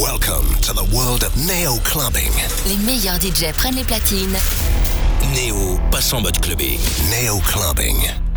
Welcome 0.00 0.46
to 0.62 0.72
the 0.72 0.84
world 0.96 1.24
of 1.24 1.36
Neo 1.48 1.76
Clubbing. 1.82 2.30
Les 2.68 2.76
meilleurs 2.76 3.18
DJ 3.18 3.52
prennent 3.52 3.74
les 3.74 3.82
platines. 3.82 4.38
Neo 5.34 5.76
passe 5.90 6.12
en 6.12 6.20
mode 6.20 6.38
clubbing. 6.40 6.78
Neo 7.10 7.40
Clubbing. 7.40 8.27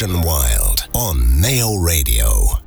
Ocean 0.00 0.22
Wild 0.22 0.88
on 0.94 1.38
Mail 1.42 1.76
Radio. 1.76 2.59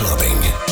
Clubbing. 0.00 0.69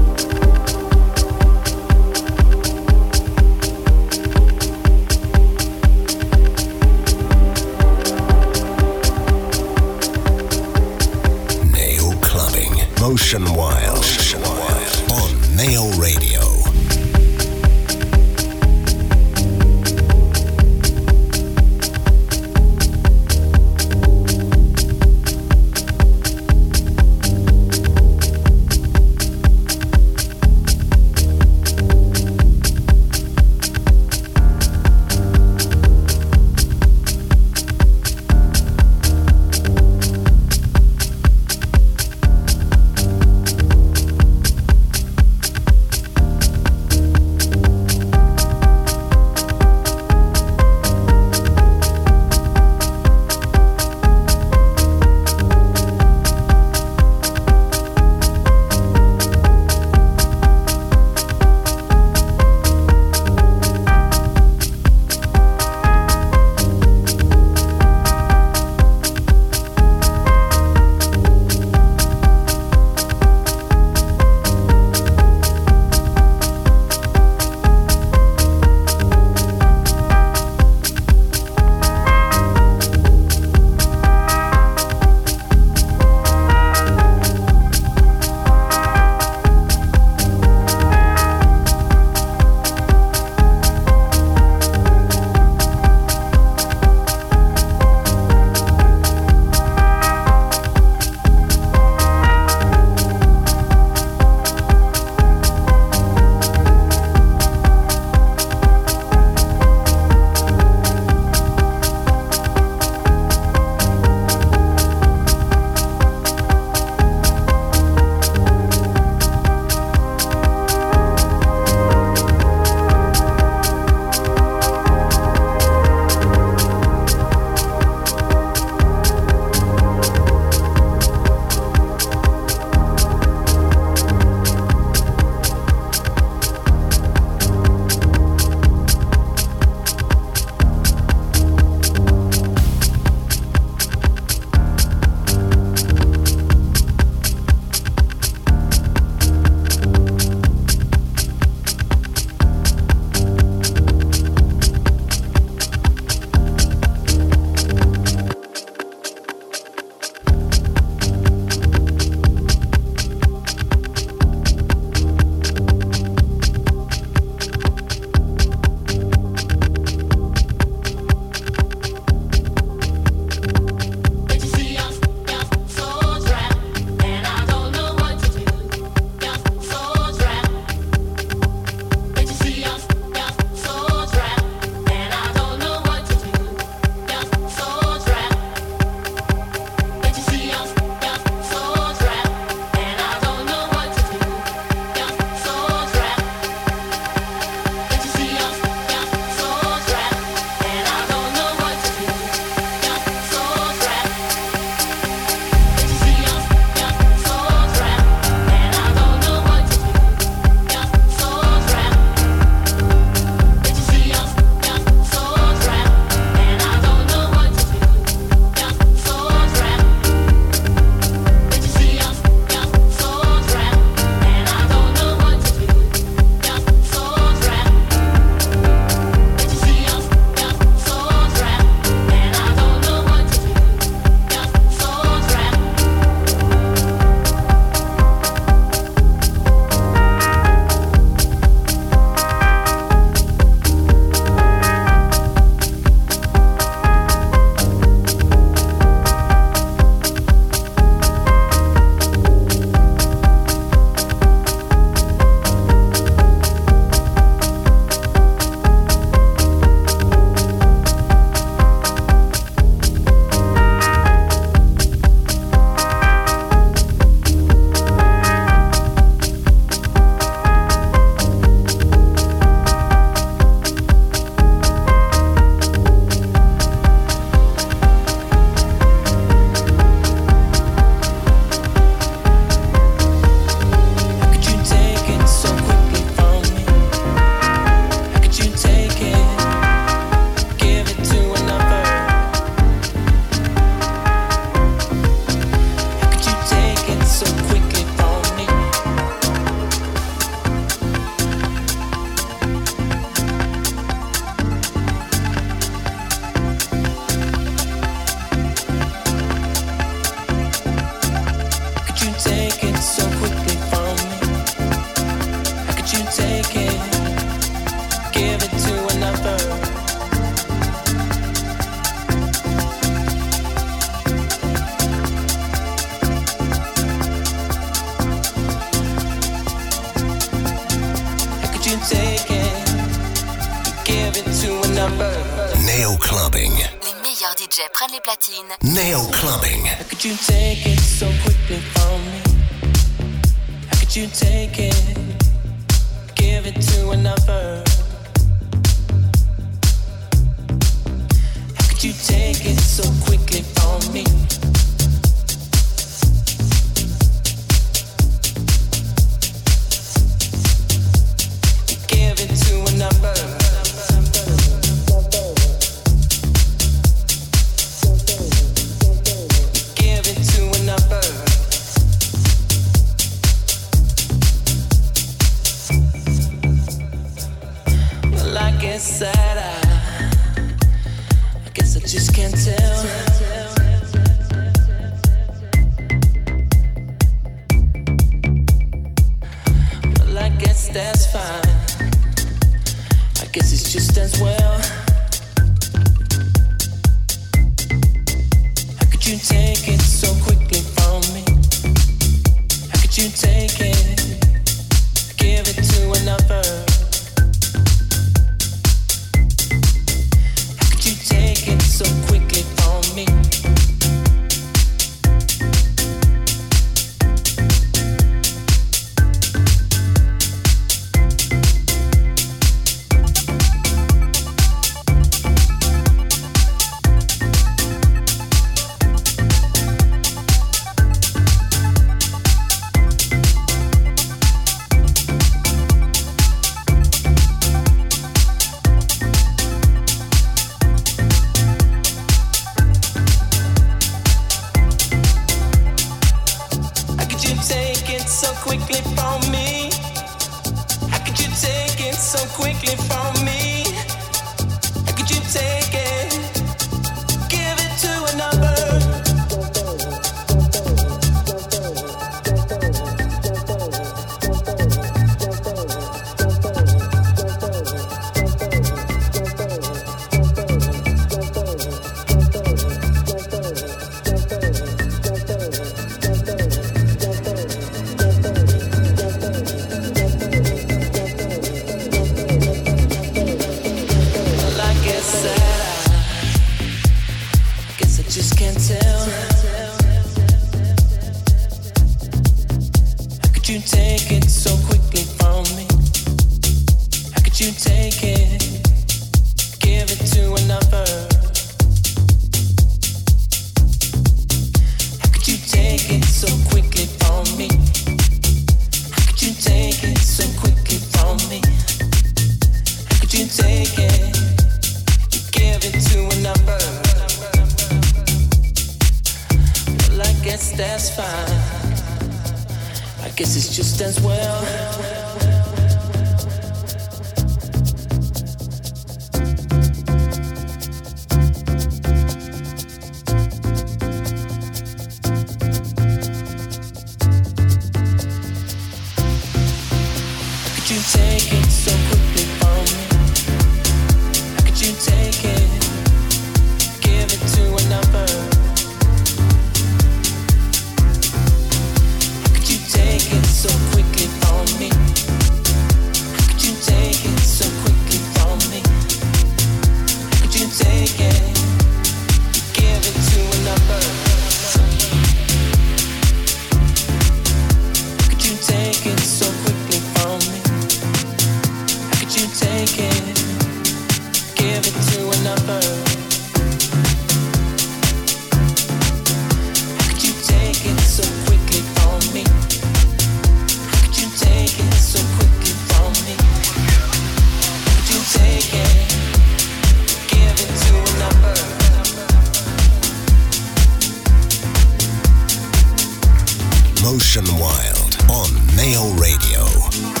Motion 596.91 597.23
Wild 597.39 597.95
on 598.09 598.29
Neo 598.57 598.93
Radio. 598.99 600.00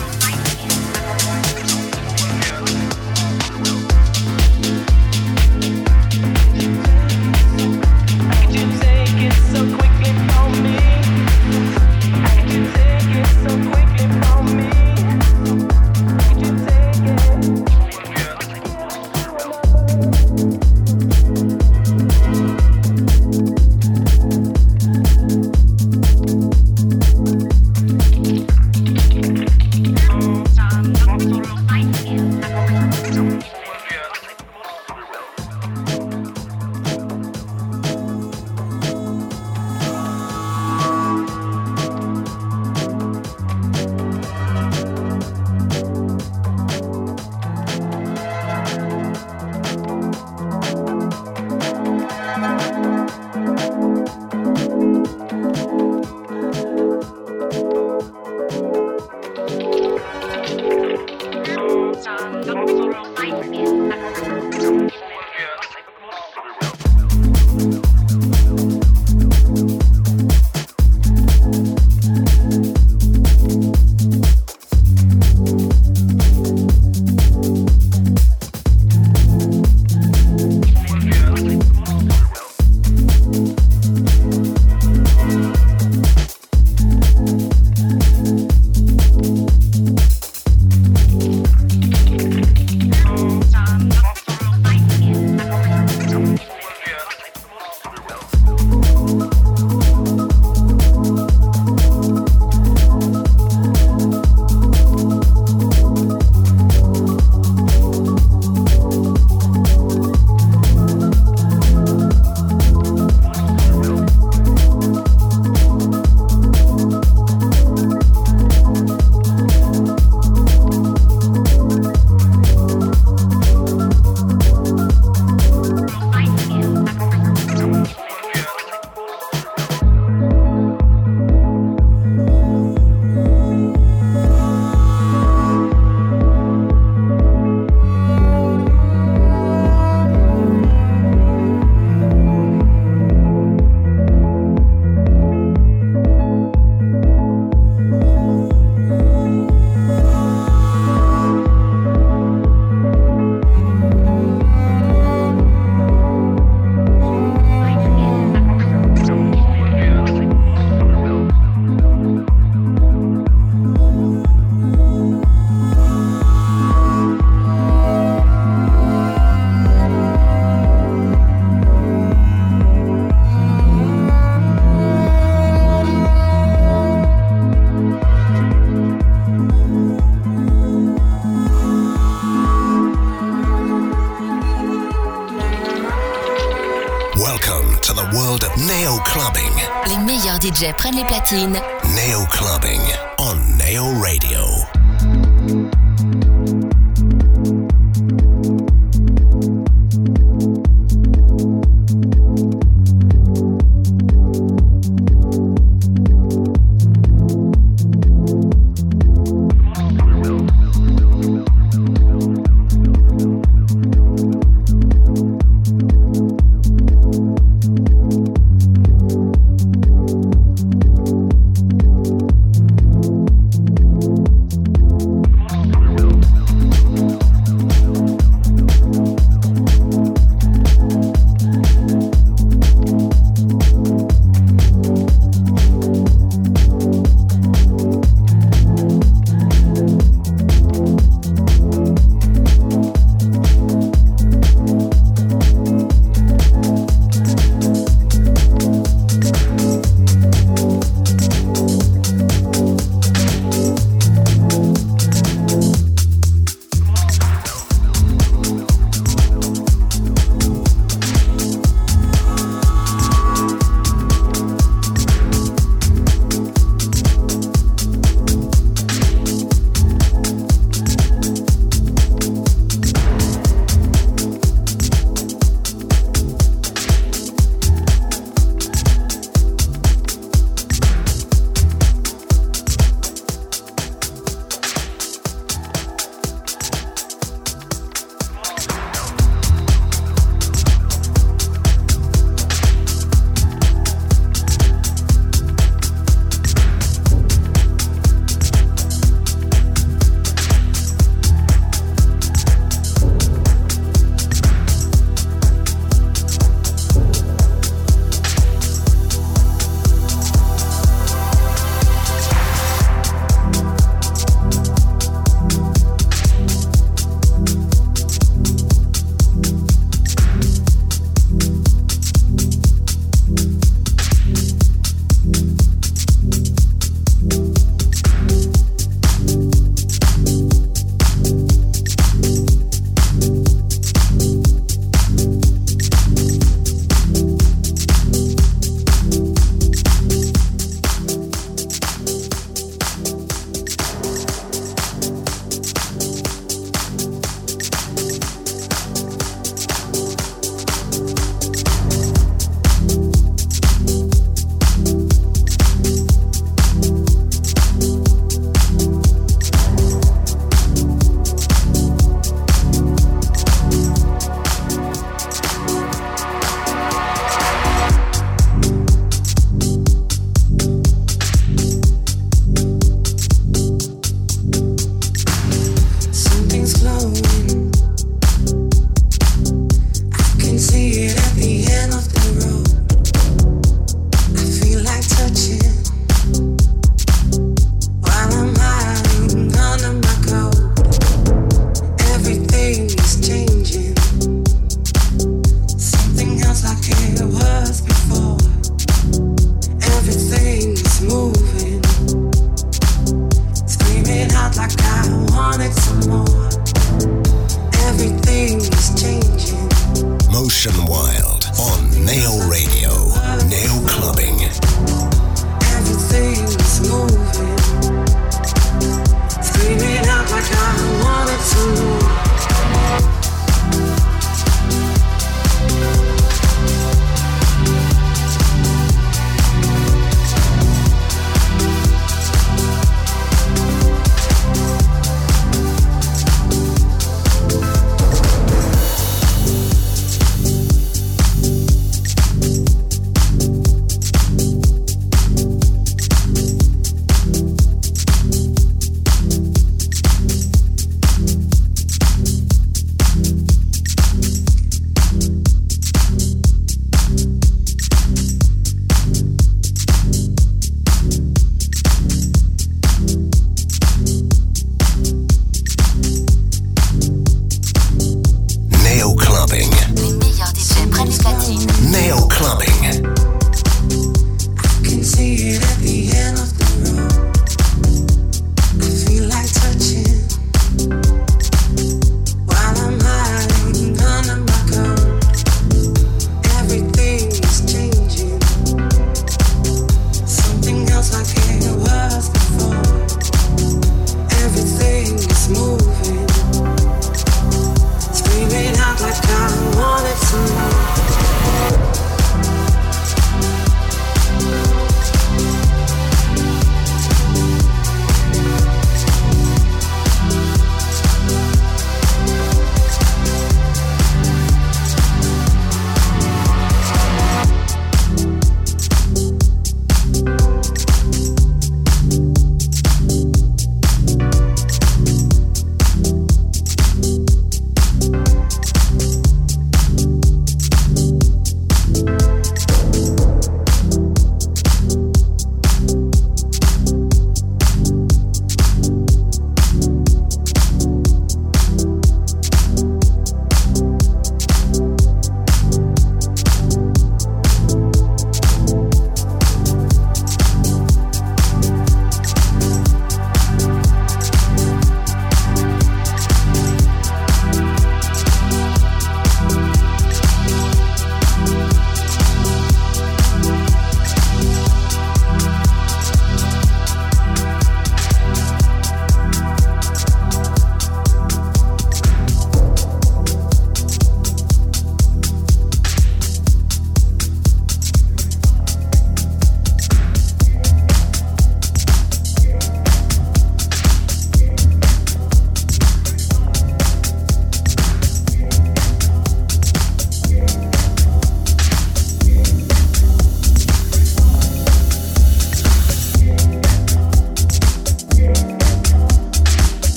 Prennent 190.69 190.95
les 190.95 191.03
platines. 191.03 191.59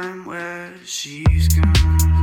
time 0.00 0.24
where 0.24 0.72
she's 0.84 1.48
gone. 1.48 2.19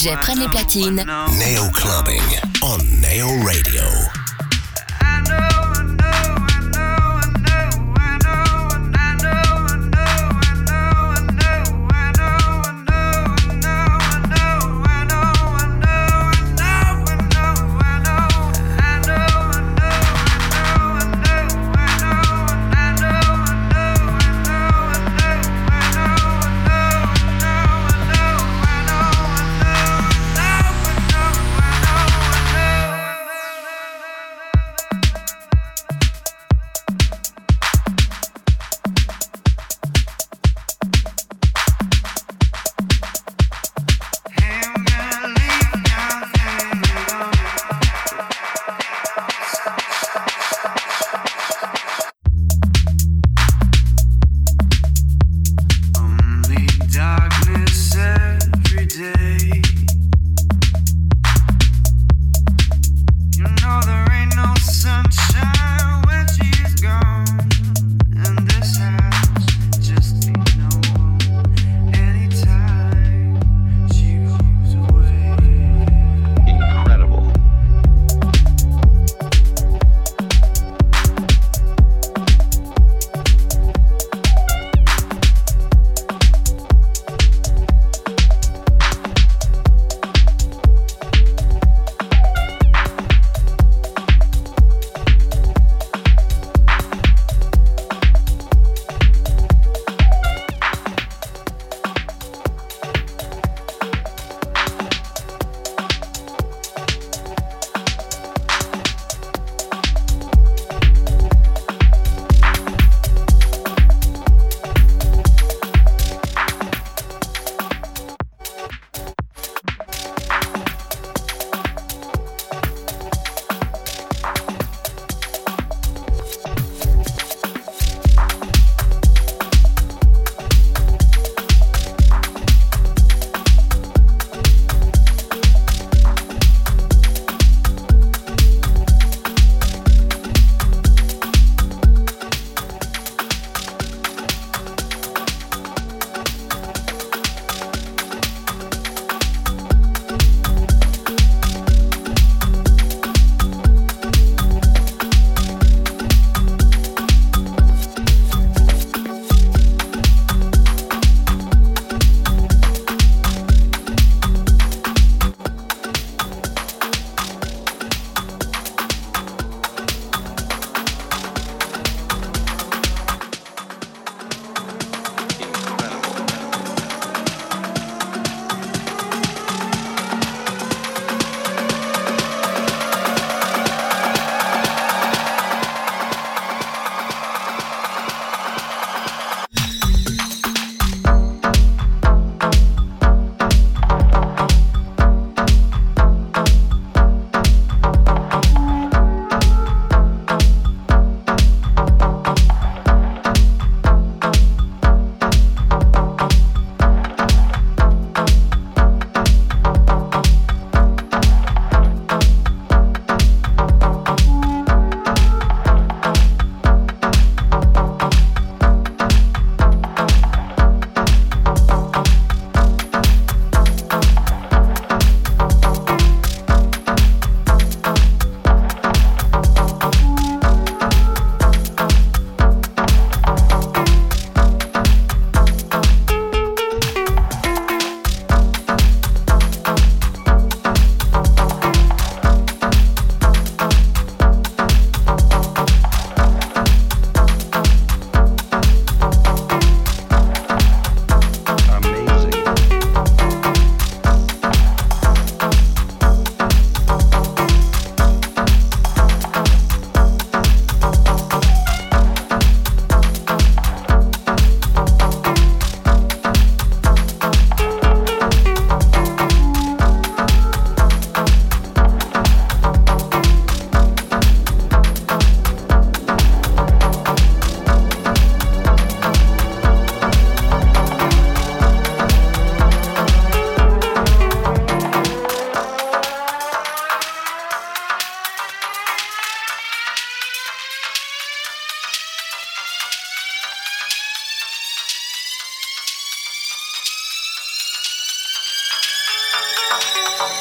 DJ 0.00 0.16
prennent 0.22 0.38
les 0.38 0.48
platines. 0.48 1.04
Neo 1.38 1.68
Clubbing 1.72 2.22
on 2.62 2.78
Neo 3.02 3.28
Radio. 3.44 4.19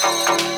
you. 0.10 0.49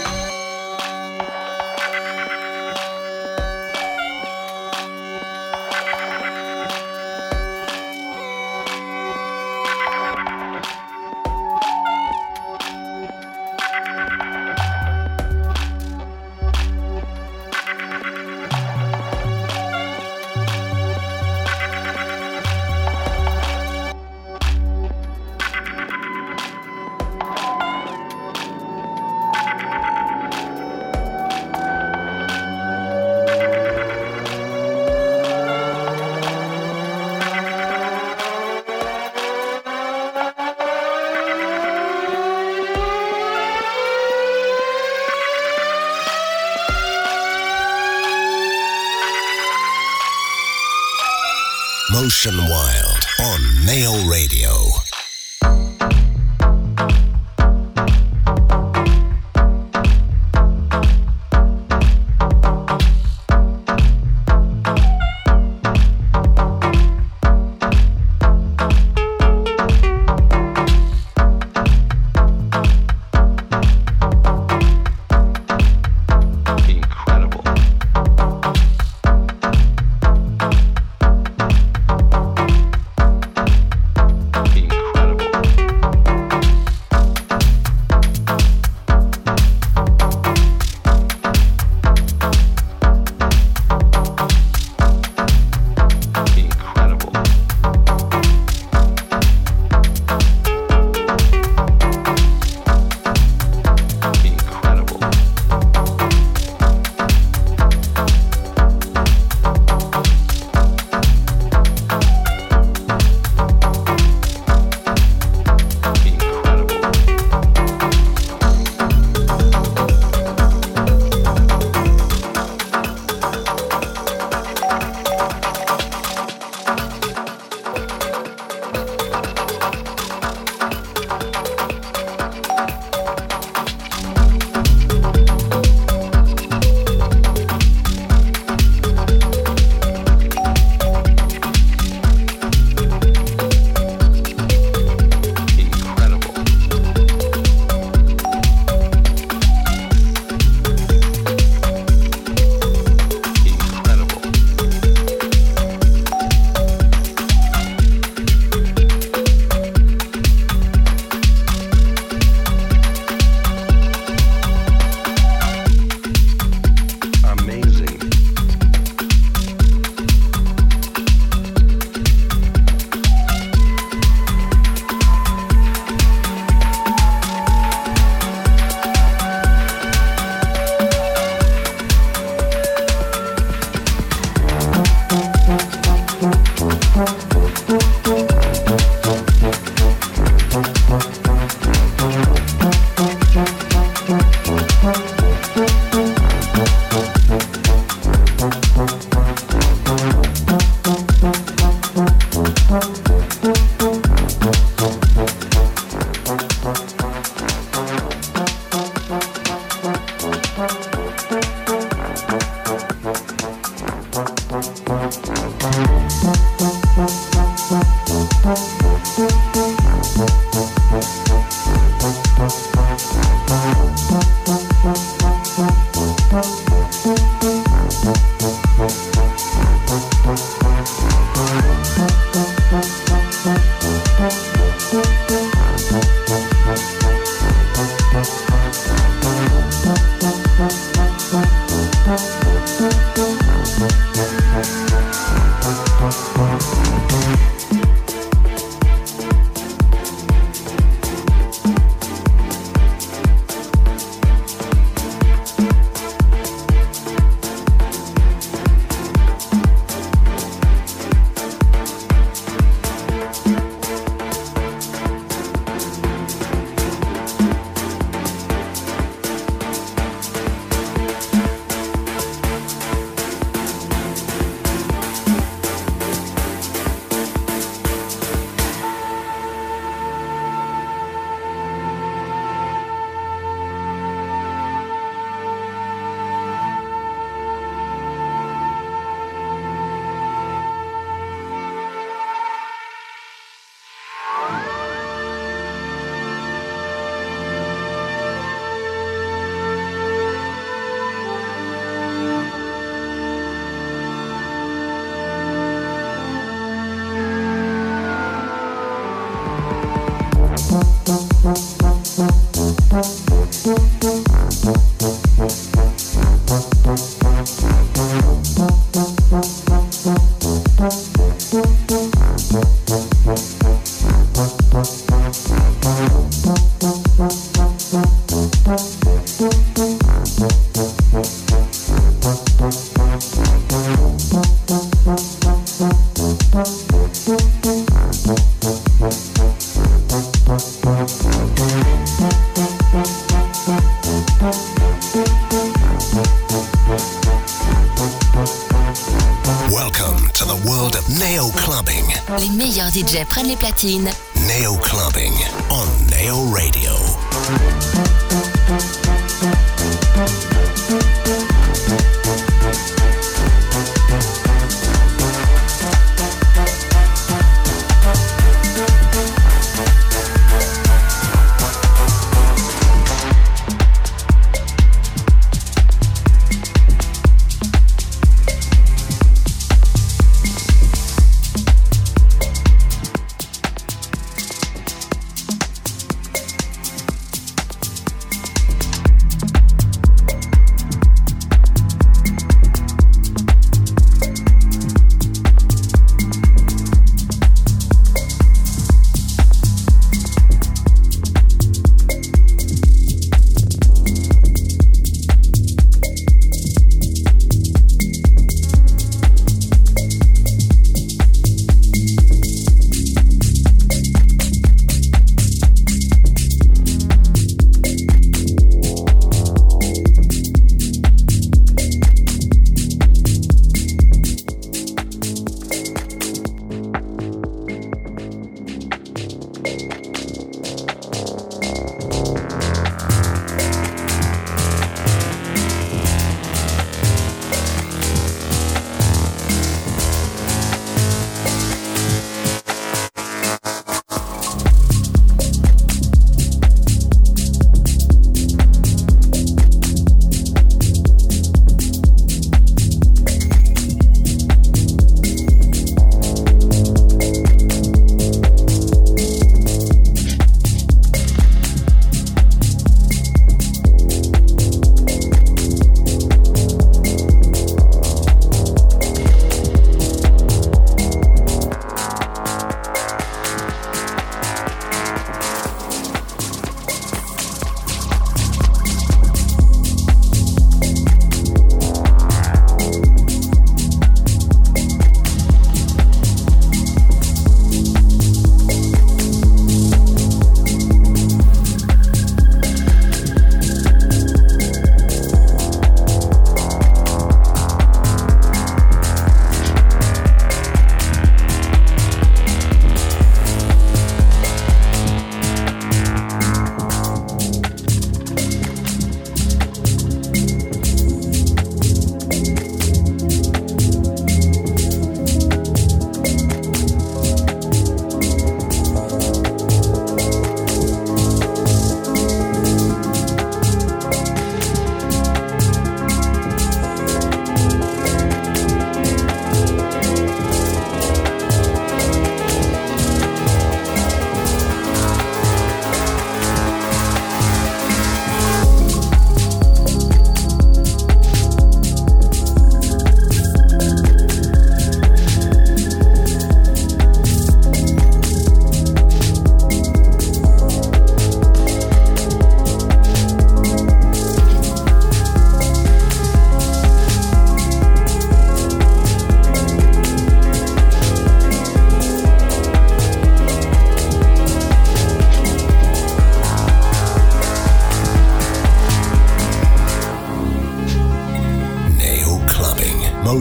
Les 353.44 353.56
platines. 353.56 354.10
Neo 354.48 354.76
Clubbing 354.78 355.34
on 355.70 355.88
Neo 356.10 356.52
Radio. 356.54 356.92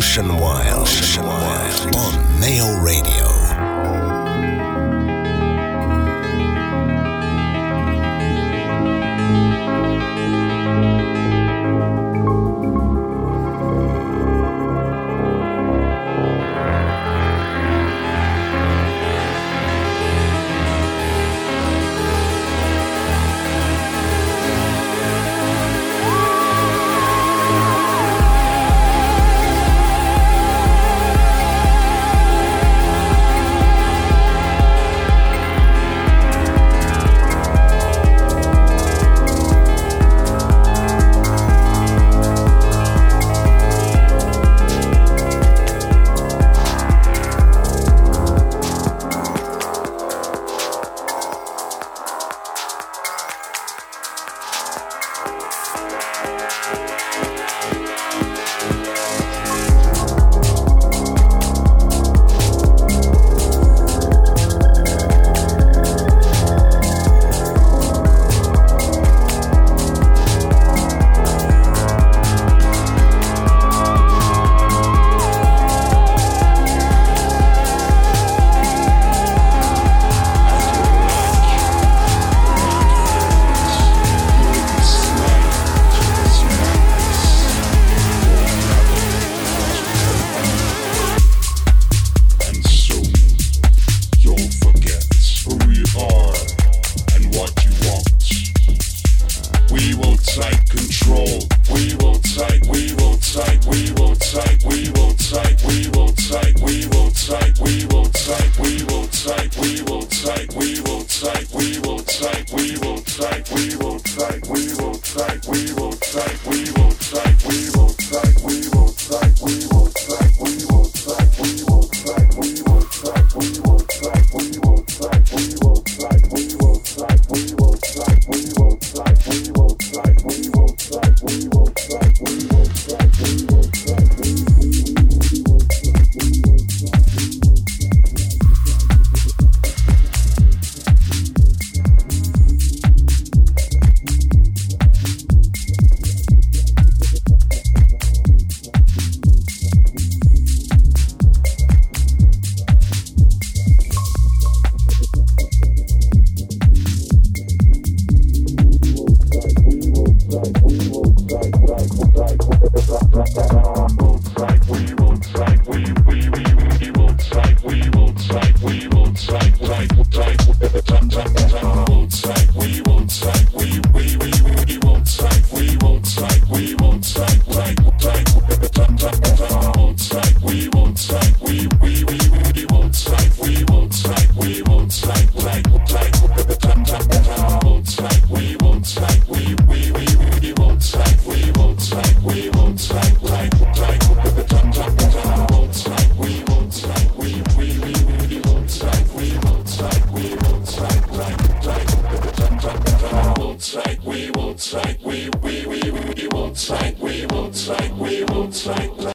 Ocean 0.00 0.30